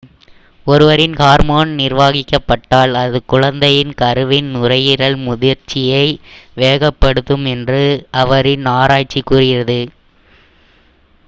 ஒருவரின் 0.67 1.15
ஹார்மோன் 1.15 1.71
நிர்வகிக்கப்பட்டால் 1.79 2.93
அது 3.01 3.17
குழந்தையின் 3.25 3.93
கருவின் 3.95 4.49
நுரையீரல் 4.55 5.17
முதிர்ச்சியை 5.21 6.07
வேகப்படுத்தும் 6.57 7.45
என்று 7.53 7.83
அவரின் 8.23 8.67
ஆராய்ச்சி 8.75 9.21
கூறுகிறது 9.23 9.81